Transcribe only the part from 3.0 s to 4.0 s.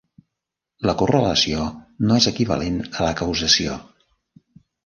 la causació.